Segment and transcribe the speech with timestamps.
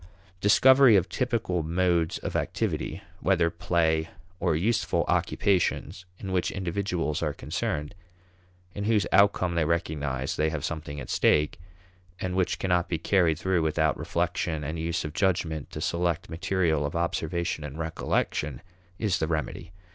[0.39, 7.33] Discovery of typical modes of activity, whether play or useful occupations, in which individuals are
[7.33, 7.93] concerned,
[8.73, 11.59] in whose outcome they recognize they have something at stake,
[12.19, 16.83] and which cannot be carried through without reflection and use of judgment to select material
[16.83, 18.63] of observation and recollection,
[18.97, 19.71] is the remedy.